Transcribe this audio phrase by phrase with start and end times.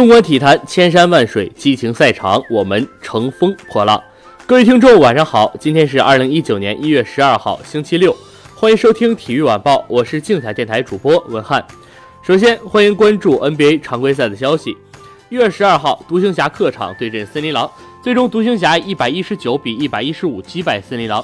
[0.00, 4.02] 纵观体坛，千山万水，激情赛场，我们乘风破浪。
[4.46, 8.16] 各位听众，晚上好，今天是二零一九年一月十二号，星期六，
[8.54, 11.62] 欢迎收听体育晚报，我是竞彩电台主播文翰。
[12.22, 14.74] 首先，欢迎关注 NBA 常规赛的消息。
[15.28, 17.70] 一月十二号，独行侠客场对阵森林狼，
[18.02, 21.22] 最终独行侠一百一十九比一百一十五击败森林狼。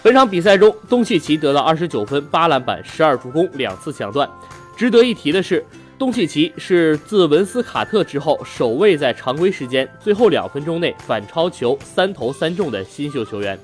[0.00, 4.30] 本场比赛中，东契奇得到二十九分、八篮板、十二助攻、两次抢断。
[4.76, 5.64] 值得一提的是，
[6.02, 13.56] 东契奇是自文斯卡特之后首位在常规时间最后两分钟内反超球三投三中的新秀球员。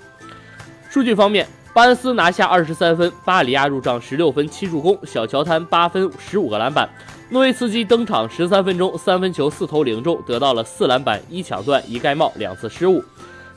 [0.88, 6.88] 数据方面，巴恩斯拿下二十三分，巴里亚入账十六分七助攻，小乔丹八分十五个篮板。
[7.30, 13.02] 诺维茨基登场十三分钟，三分球四投零中，得到了四篮板一抢断一盖帽两次失误。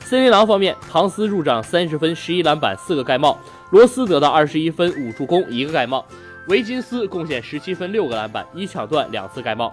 [0.00, 3.38] 森林狼方面，唐斯入账三十分十一篮板四个盖帽，
[3.70, 6.04] 罗斯得到二十一分五助攻一个盖帽。
[6.48, 9.70] 维金斯贡献十七分六个篮板一抢断两次盖帽。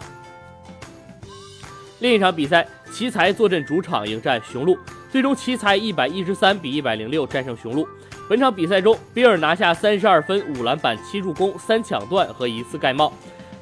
[2.00, 4.78] 另一场比赛，奇才坐镇主场迎战雄鹿，
[5.12, 7.88] 最终奇才一百一十三比一百零六战胜雄鹿。
[8.30, 13.12] 本场比赛中，比尔拿下三十二分五篮板七助攻三抢断和一次盖帽，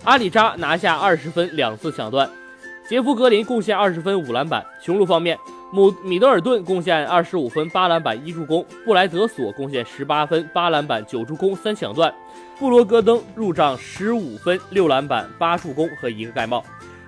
[0.04, 2.30] 阿里扎拿下二十分两次抢断，
[2.88, 4.64] 杰夫格林贡献二十分五篮板。
[4.82, 5.40] 雄鹿方面，
[5.72, 12.14] 姆米德尔顿贡献二十五分八篮板一助攻，布莱德索贡献十八分八篮板九助攻三抢断。
[12.60, 16.64] 布罗戈登入账十五分、六篮板、八助攻和一个盖帽。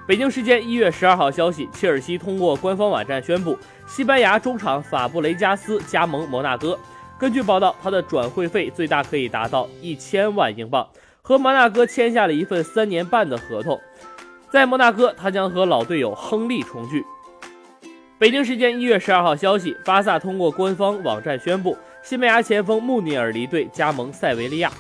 [0.08, 6.78] 北京时间一月十二号消息，切尔西通过官方网站宣布，西班牙中场法布雷加斯加盟摩纳哥。
[7.18, 10.88] 根据报道，他的转会费最大可以达到一千万英镑，
[11.22, 13.80] 和摩纳哥签下了一份三年半的合同。
[14.52, 17.04] 在摩纳哥，他将和老队友亨利重聚。
[18.20, 24.72] 北京时间一月十二号消息，巴萨通过官方网站宣布，西班牙前锋穆尼尔离队，加盟塞维利亚。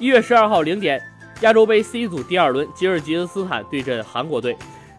[0.00, 0.98] 一月十二号零点，
[1.42, 4.56] 亚洲杯 C 组第二轮，吉尔吉斯斯坦对阵韩国队。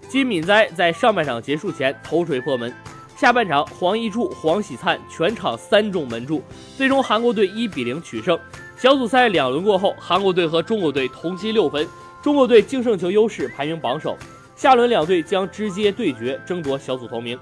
[0.07, 2.71] 金敏哉在上半场结束前头锤破门，
[3.17, 6.43] 下半场黄一柱、黄喜灿全场三中门柱，
[6.77, 8.39] 最终韩国队一比零取胜。
[8.77, 11.87] 小组赛两轮过后，韩国队和中国队同积六分，
[12.21, 14.15] 中国队净胜球优势排名榜首。
[14.55, 17.35] 下轮两队将直接对决，争夺小组头名。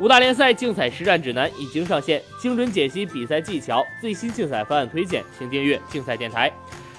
[0.00, 6.52] 五大联赛竞彩实战指南已经上线，精准解析比赛技巧，最新竞彩方案推荐，请订阅竞赛电台。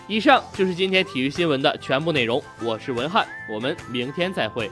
[0.09, 4.67] 以上就是今天体育新闻的全部内容，我是文翰，我们明天再会。